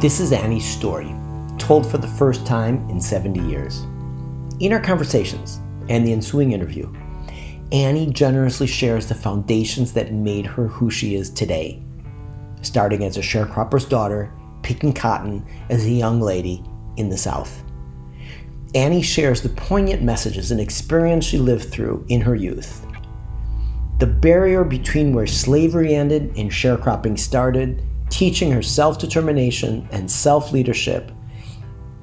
[0.00, 1.12] This is Annie's story,
[1.58, 3.80] told for the first time in 70 years.
[4.60, 5.58] In our conversations
[5.88, 6.88] and the ensuing interview,
[7.72, 11.82] Annie generously shares the foundations that made her who she is today.
[12.62, 16.62] Starting as a sharecropper's daughter, picking cotton as a young lady
[16.96, 17.64] in the South.
[18.76, 22.86] Annie shares the poignant messages and experience she lived through in her youth.
[23.98, 30.52] The barrier between where slavery ended and sharecropping started teaching her self determination and self
[30.52, 31.10] leadership,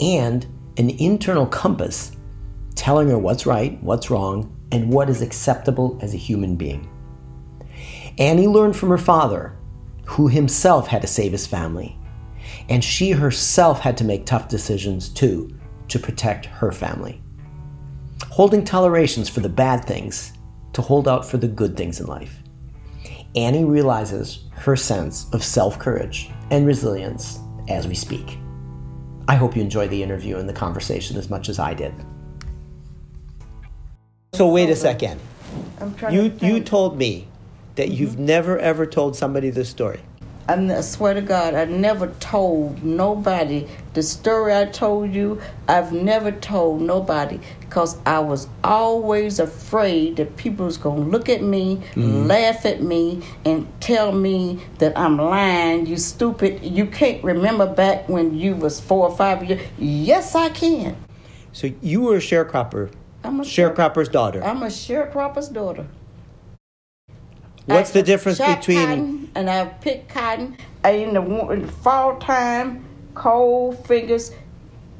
[0.00, 2.12] and an internal compass
[2.74, 6.90] telling her what's right, what's wrong, and what is acceptable as a human being.
[8.18, 9.56] Annie learned from her father,
[10.06, 11.98] who himself had to save his family,
[12.68, 15.56] and she herself had to make tough decisions too
[15.88, 17.20] to protect her family.
[18.28, 20.32] Holding tolerations for the bad things
[20.72, 22.43] to hold out for the good things in life.
[23.36, 28.38] Annie realizes her sense of self courage and resilience as we speak.
[29.26, 31.94] I hope you enjoyed the interview and the conversation as much as I did.
[34.34, 35.20] So wait a second.
[35.80, 37.28] I'm trying You to you told me
[37.76, 38.26] that you've mm-hmm.
[38.26, 40.00] never ever told somebody this story.
[40.46, 45.40] I swear to God, I never told nobody the story I told you.
[45.68, 51.42] I've never told nobody because I was always afraid that people was gonna look at
[51.42, 52.26] me, mm-hmm.
[52.26, 55.86] laugh at me, and tell me that I'm lying.
[55.86, 56.62] You stupid!
[56.62, 59.62] You can't remember back when you was four or five years.
[59.78, 60.96] Yes, I can.
[61.52, 64.44] So you were a sharecropper, I'm a sharecropper's daughter.
[64.44, 65.86] I'm a sharecropper's daughter.
[67.66, 72.18] What's the difference between cotton and I pick cotton I, in the in the fall
[72.18, 72.84] time?
[73.14, 74.32] Cold fingers.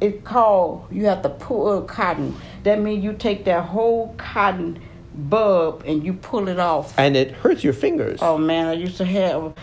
[0.00, 0.86] It called.
[0.90, 2.36] You have to pull cotton.
[2.64, 4.80] That means you take that whole cotton
[5.14, 6.98] bulb and you pull it off.
[6.98, 8.20] and it hurts your fingers.
[8.22, 9.54] Oh man, I used to have.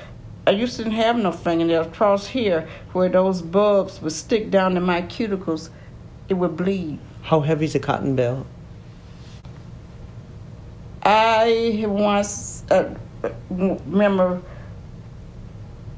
[0.48, 4.82] I used to have no fingernails across here where those bulbs would stick down to
[4.82, 5.70] my cuticles.
[6.28, 7.00] It would bleed.
[7.24, 8.48] How heavy is a cotton bale?
[11.04, 12.94] I once uh,
[13.50, 14.42] remember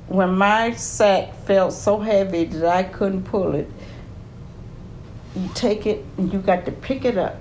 [0.07, 3.69] when my sack felt so heavy that I couldn't pull it.
[5.35, 7.37] You take it and you got to pick it up,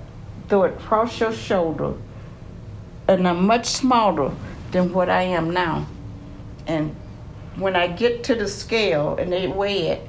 [0.47, 1.93] throw it across your shoulder,
[3.07, 4.33] and I'm much smaller
[4.71, 5.85] than what I am now.
[6.67, 6.95] And
[7.57, 10.07] when I get to the scale and they weigh it,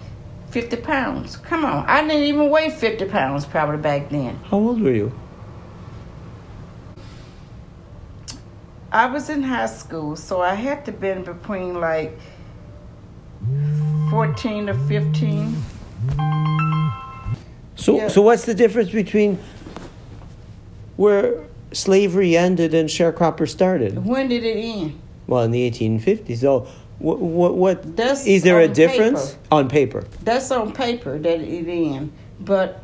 [0.50, 1.36] 50 pounds.
[1.36, 4.36] Come on, I didn't even weigh 50 pounds probably back then.
[4.44, 5.12] How old were you?
[8.92, 12.19] I was in high school, so I had to been between like
[14.10, 15.56] 14 to 15.
[17.75, 18.08] So, Yeah.
[18.08, 19.38] so what's the difference between
[20.97, 24.04] where slavery ended and sharecropper started?
[24.04, 25.00] When did it end?
[25.26, 26.36] Well, in the 1850s.
[26.41, 26.66] So,
[26.98, 29.41] what, what, what That's is there a difference paper.
[29.50, 30.04] on paper?
[30.22, 32.12] That's on paper that it ended.
[32.38, 32.82] But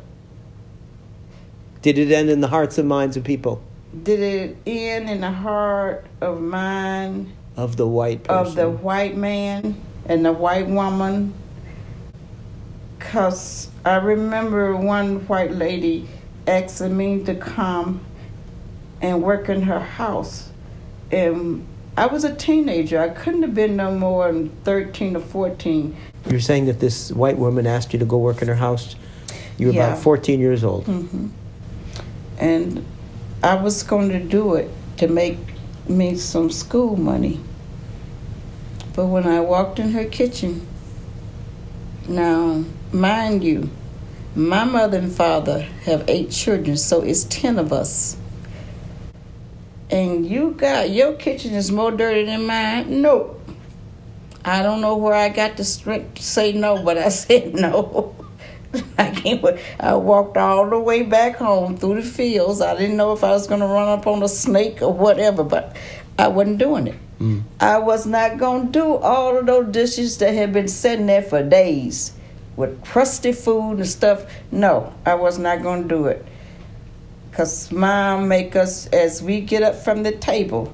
[1.83, 3.61] Did it end in the hearts and minds of people
[4.03, 8.45] did it end in the heart of mine, of the white person?
[8.47, 11.33] of the white man and the white woman?
[12.97, 16.07] Because I remember one white lady
[16.47, 18.01] asking me to come
[19.01, 20.49] and work in her house.
[21.11, 21.65] And
[21.97, 22.99] I was a teenager.
[22.99, 25.95] I couldn't have been no more than 13 or 14.
[26.29, 28.95] You're saying that this white woman asked you to go work in her house.
[29.57, 29.87] You were Yeah.
[29.87, 30.85] about 14 years old.
[30.85, 31.27] Mm-hmm.
[32.37, 32.85] And
[33.41, 35.37] I was going to do it to make
[35.87, 37.39] me some school money.
[38.93, 40.67] But when I walked in her kitchen,
[42.09, 43.69] now, mind you,
[44.35, 48.17] my mother and father have eight children, so it's 10 of us.
[49.89, 53.01] And you got your kitchen is more dirty than mine?
[53.01, 53.39] Nope.
[54.43, 58.15] I don't know where I got the strength to say no, but I said no.
[58.97, 59.43] I can't.
[59.79, 62.61] I walked all the way back home through the fields.
[62.61, 65.43] I didn't know if I was going to run up on a snake or whatever,
[65.43, 65.75] but
[66.17, 66.95] I wasn't doing it.
[67.19, 67.43] Mm.
[67.59, 71.21] I was not going to do all of those dishes that had been sitting there
[71.21, 72.13] for days
[72.55, 74.25] with crusty food and stuff.
[74.51, 76.25] No, I was not going to do it.
[77.29, 80.73] Because mom make us, as we get up from the table,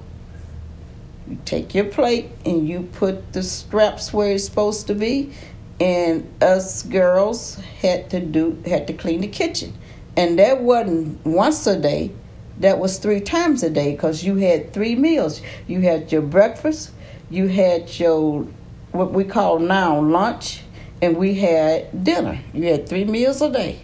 [1.27, 5.33] you take your plate and you put the straps where it's supposed to be,
[5.79, 9.73] and us girls had to do had to clean the kitchen,
[10.15, 12.11] and that wasn't once a day.
[12.59, 15.41] That was three times a day because you had three meals.
[15.67, 16.91] You had your breakfast,
[17.29, 18.43] you had your
[18.91, 20.61] what we call now lunch,
[21.01, 22.39] and we had dinner.
[22.53, 23.81] You had three meals a day.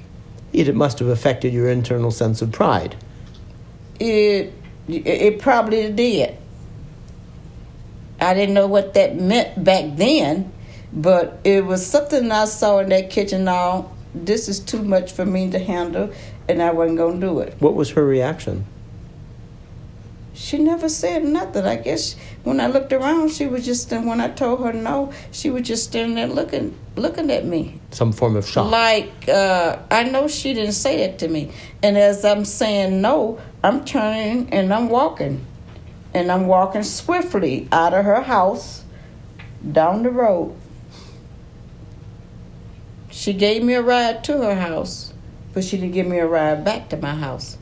[0.54, 2.96] It must have affected your internal sense of pride.
[4.00, 4.54] It
[4.88, 6.38] it probably did.
[8.20, 10.52] I didn't know what that meant back then,
[10.94, 13.46] But it was something I saw in that kitchen.
[13.46, 16.12] Now this is too much for me to handle,
[16.50, 17.56] and I wasn't gonna do it.
[17.60, 18.66] What was her reaction?
[20.34, 21.66] She never said nothing.
[21.66, 23.92] I guess when I looked around, she was just.
[23.92, 27.80] And when I told her no, she was just standing there looking, looking at me.
[27.92, 28.72] Some form of shock.
[28.72, 31.52] Like uh, I know she didn't say that to me.
[31.84, 35.46] And as I'm saying no, I'm turning and I'm walking,
[36.14, 38.84] and I'm walking swiftly out of her house,
[39.72, 40.56] down the road.
[43.12, 45.14] She gave me a ride to her house,
[45.54, 47.58] but she didn't give me a ride back to my house.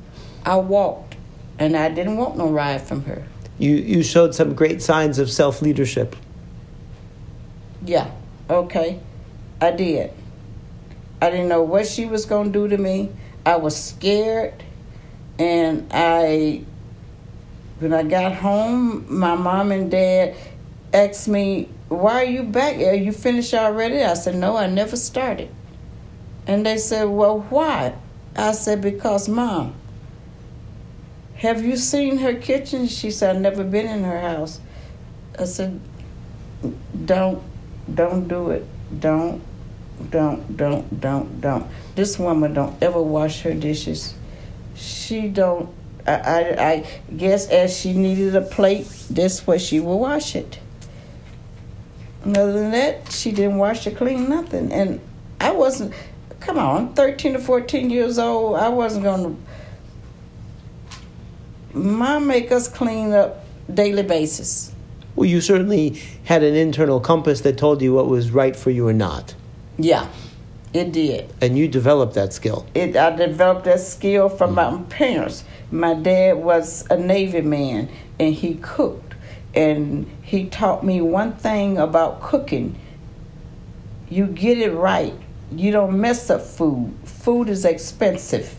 [0.46, 1.16] I walked,
[1.57, 3.24] and I didn't want no ride from her.
[3.57, 6.16] You you showed some great signs of self leadership.
[7.86, 8.12] Yeah,
[8.50, 9.00] okay.
[9.62, 10.13] I did.
[11.22, 13.12] I didn't know what she was going to do to me.
[13.45, 14.63] I was scared.
[15.38, 16.63] And I,
[17.80, 20.36] when I got home, my mom and dad
[20.94, 22.78] asked me, Why are you back?
[22.78, 24.02] Are you finished already?
[24.02, 25.50] I said, No, I never started.
[26.48, 27.96] And they said, Well, why?
[28.36, 29.76] I said, Because, mom,
[31.36, 32.88] have you seen her kitchen?
[32.88, 34.60] She said, I've never been in her house.
[35.38, 35.80] I said,
[37.06, 37.42] Don't,
[37.94, 38.66] don't do it.
[39.00, 39.42] Don't,
[40.10, 41.68] don't, don't, don't, don't.
[41.96, 44.16] This woman don't ever wash her dishes.
[44.76, 45.70] She don't.
[46.08, 50.60] I, I, I guess as she needed a plate, this way she will wash it.
[52.30, 54.72] And other than that, she didn't wash or clean nothing.
[54.72, 55.02] And
[55.42, 55.96] I wasn't.
[56.40, 58.58] Come on, I'm 13 or 14 years old.
[58.58, 59.36] I wasn't gonna.
[61.74, 63.44] Mom make us clean up
[63.74, 64.72] daily basis.
[65.16, 68.88] Well, you certainly had an internal compass that told you what was right for you
[68.88, 69.34] or not.
[69.80, 70.08] Yeah,
[70.72, 71.34] it did.
[71.42, 72.68] And you developed that skill.
[72.76, 74.84] It, I developed that skill from my mm-hmm.
[74.84, 75.44] parents.
[75.72, 77.90] My dad was a Navy man
[78.20, 79.09] and he cooked.
[79.56, 82.80] And he taught me one thing about cooking
[84.10, 85.13] you get it right,
[85.51, 86.94] you don't mess up food.
[87.04, 88.56] Food is expensive.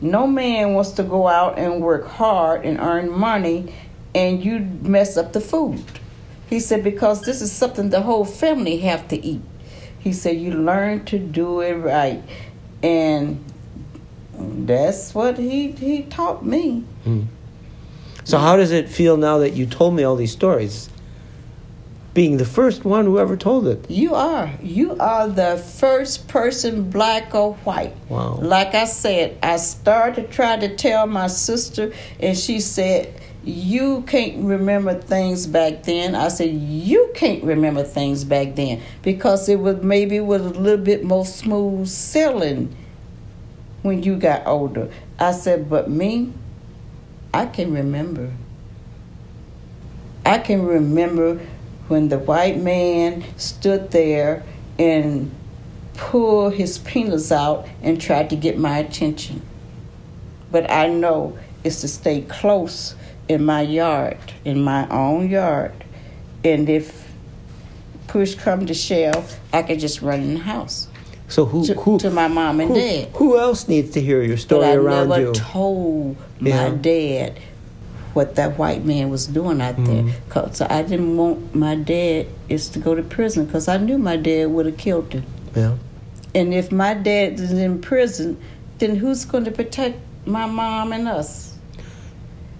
[0.00, 3.74] No man wants to go out and work hard and earn money
[4.14, 5.84] and you mess up the food.
[6.48, 9.42] He said, because this is something the whole family have to eat.
[9.98, 12.22] He said, you learn to do it right.
[12.82, 13.44] And
[14.38, 16.84] that's what he, he taught me.
[17.04, 17.24] Hmm.
[18.28, 20.90] So, how does it feel now that you told me all these stories?
[22.12, 23.90] Being the first one who ever told it.
[23.90, 24.50] You are.
[24.62, 27.94] You are the first person, black or white.
[28.10, 28.34] Wow.
[28.34, 31.90] Like I said, I started to try to tell my sister,
[32.20, 36.14] and she said, You can't remember things back then.
[36.14, 40.84] I said, You can't remember things back then because it was maybe was a little
[40.84, 42.76] bit more smooth sailing
[43.80, 44.90] when you got older.
[45.18, 46.34] I said, But me,
[47.38, 48.32] I can remember.
[50.26, 51.36] I can remember
[51.86, 54.42] when the white man stood there
[54.76, 55.30] and
[55.94, 59.42] pulled his penis out and tried to get my attention.
[60.50, 62.96] But I know it's to stay close
[63.28, 65.84] in my yard, in my own yard.
[66.42, 67.08] And if
[68.08, 70.88] push come to shove, I could just run in the house
[71.28, 73.08] So, who, to, who, to my mom and who, dad.
[73.14, 75.32] who else needs to hear your story But I around never you?
[75.34, 76.70] told Yeah.
[76.70, 77.38] my dad
[78.14, 80.02] what that white man was doing out there.
[80.04, 80.28] Mm-hmm.
[80.30, 84.16] Cause I didn't want my dad is to go to prison because I knew my
[84.16, 85.24] dad would have killed him.
[85.54, 85.76] yeah.
[86.34, 88.38] And if my dad is in prison,
[88.78, 91.56] then who's going to protect my mom and us?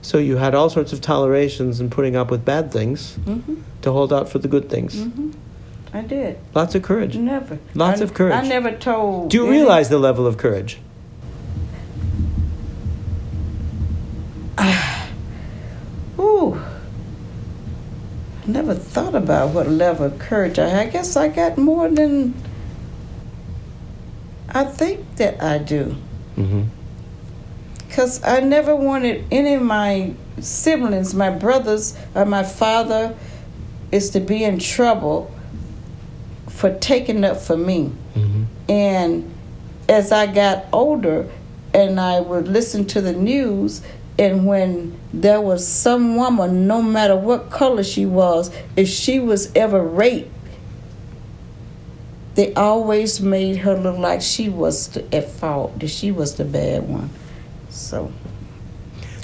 [0.02, 3.92] So, you had all sorts of tolerations and putting up with bad things hmm to
[3.92, 5.02] hold out for the good things.
[5.04, 5.30] hmm
[5.92, 6.38] I did.
[6.54, 7.16] Lots of courage.
[7.16, 7.58] Never.
[7.74, 8.34] Lots I, of courage.
[8.34, 9.30] I never told.
[9.30, 10.78] Do you any- realize the level of courage?
[16.18, 16.54] Ooh.
[16.54, 20.88] I never thought about what level of courage I had.
[20.88, 22.34] I guess I got more than
[24.50, 25.96] I think that I do.
[26.36, 26.62] Mm-hmm.
[27.86, 33.16] Because I never wanted any of my siblings, my brothers, or my father,
[33.90, 35.30] is to be in trouble
[36.58, 37.92] for taking up for me.
[38.16, 38.42] Mm-hmm.
[38.68, 39.32] And
[39.88, 41.30] as I got older
[41.72, 43.80] and I would listen to the news,
[44.18, 49.54] and when there was some woman, no matter what color she was, if she was
[49.54, 50.30] ever raped,
[52.34, 56.88] they always made her look like she was at fault, that she was the bad
[56.88, 57.10] one.
[57.68, 58.10] So,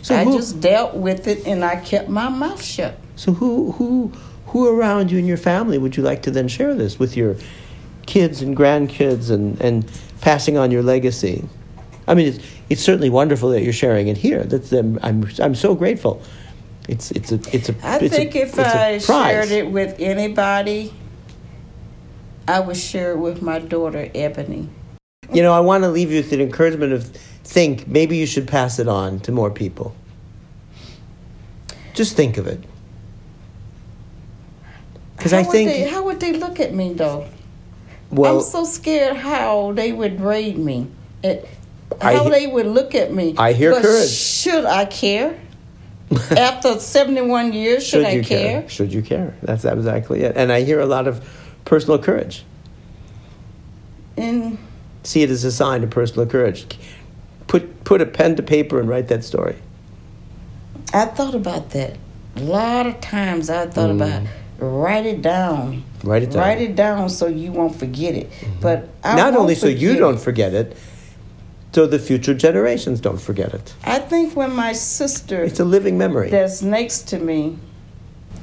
[0.03, 2.97] So, I who, just dealt with it and I kept my mouth shut.
[3.17, 4.12] so who, who,
[4.55, 7.35] who around you and your family would you like to then share this with your
[8.07, 9.85] kids and grandkids and, and
[10.21, 11.49] passing on your legacy?
[12.07, 14.45] I mean, it's, it's certainly wonderful that you're sharing it here.
[14.45, 16.23] That's um, I'm I'm so grateful.
[16.89, 19.07] It's it's a it's a I it's a- think if a I prize.
[19.07, 20.95] shared it with anybody,
[22.47, 24.69] I would share it with my daughter, Ebony.
[25.33, 27.07] You know, I want to leave you with the encouragement of
[27.43, 29.97] think maybe you should pass it on to more people.
[31.93, 32.63] Just think of it.
[35.16, 37.26] Because I How would think, they, how would they look at me though?
[38.11, 40.88] well, I'm so scared how they would grade me.
[41.23, 41.49] It,
[42.00, 43.35] how he- they would look at me.
[43.38, 44.11] I hear but courage.
[44.11, 45.40] Should I care?
[46.30, 48.68] After 71 years, should, I you care?
[48.68, 49.35] Should you care?
[49.42, 50.37] That's exactly it.
[50.37, 51.26] And I hear a lot of
[51.64, 52.44] personal courage.
[54.16, 54.59] And
[55.04, 56.66] See it as a sign of personal courage.
[57.47, 59.56] Put put a pen to paper and write that story.
[60.94, 61.97] I thought about that.
[62.37, 63.97] A lot of times I thought mm.
[63.97, 64.23] about
[64.59, 65.85] write it down.
[66.03, 66.33] Write it down.
[66.33, 66.39] Mm-hmm.
[66.39, 68.31] Write it down so you won't forget it.
[68.61, 70.77] But I Not only so you don't forget it,
[71.73, 73.75] so the future generations don't forget it.
[73.85, 76.31] I think when my sister It's a living memory.
[76.31, 77.59] that's next to me,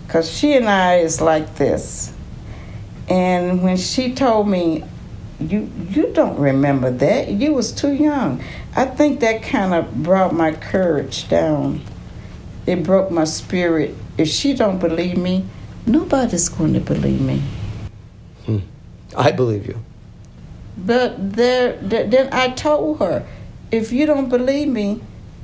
[0.05, 2.11] because she and I is like this.
[3.07, 4.83] And when she told me,
[5.39, 8.43] you you don't remember that, you was too young.
[8.75, 11.81] I think that kind of brought my courage down.
[12.67, 13.95] It broke my spirit.
[14.17, 15.45] If she don't believe me,
[15.85, 17.41] nobody's going to believe me.
[18.45, 18.59] Hmm.
[19.15, 19.79] I believe you.
[20.77, 23.25] But there, then I told her,
[23.71, 25.01] if you don't believe me,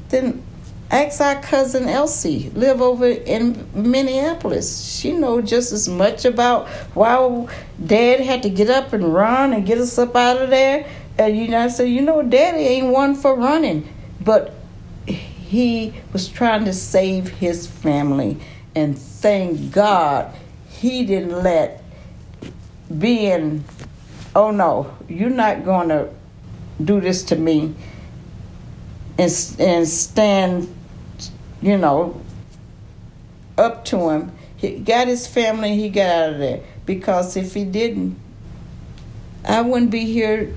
[0.09, 0.43] then
[0.89, 4.97] ask our cousin Elsie, live over in Minneapolis.
[4.97, 7.47] She knows just as much about why
[7.85, 10.87] Dad had to get up and run and get us up out of there.
[11.17, 13.87] And you know, I said, you know, Daddy ain't one for running,
[14.21, 14.53] but
[15.05, 18.37] he was trying to save his family,
[18.77, 20.31] and thank God
[20.69, 21.83] he didn't let
[22.95, 23.63] being,
[24.35, 26.09] oh no, you're not going to
[26.83, 27.73] do this to me,
[29.17, 30.73] and and stand,
[31.59, 32.21] you know,
[33.57, 34.31] up to him.
[34.55, 35.75] He got his family.
[35.75, 38.15] He got out of there because if he didn't,
[39.43, 40.53] I wouldn't be here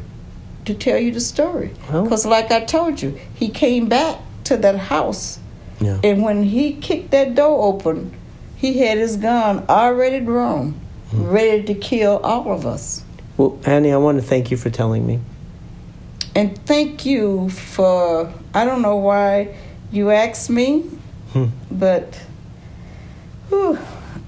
[0.66, 1.70] to tell you the story.
[1.86, 5.38] Because, like I told you, he came back to that house,
[5.80, 5.98] Yeah.
[6.04, 8.12] and when he kicked that door open,
[8.56, 10.78] he had his gun already drawn,
[11.12, 13.02] ready to kill all of us.
[13.38, 15.20] Well, Annie, I want to thank you for telling me.
[16.36, 19.56] And thank you for, I don't know why
[19.90, 20.82] you asked me,
[21.32, 21.46] Hmm.
[21.70, 22.20] but
[23.48, 23.78] whew,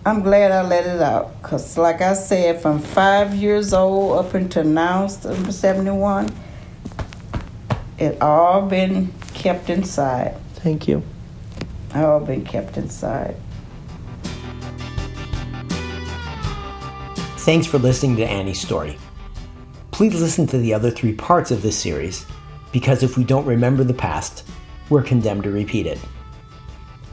[0.06, 1.40] I'm glad I let it out.
[1.42, 6.30] Because, like I said, from five years old up until now, 71,
[7.99, 10.37] it all been kept inside.
[10.54, 11.02] Thank you.
[11.94, 13.37] All been kept inside.
[17.38, 18.99] Thanks for listening to Annie's story.
[19.90, 22.25] Please listen to the other three parts of this series,
[22.72, 24.49] because if we don't remember the past,
[24.88, 25.99] we're condemned to repeat it.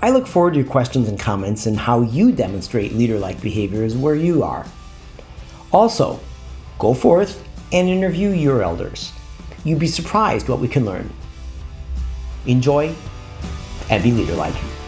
[0.02, 3.98] I look forward to your questions and comments and how you demonstrate leader like behaviors
[3.98, 4.66] where you are.
[5.74, 6.20] Also,
[6.78, 7.44] go forth
[7.74, 9.12] and interview your elders.
[9.66, 11.12] You'd be surprised what we can learn.
[12.46, 12.96] Enjoy
[13.90, 14.79] and be leader like.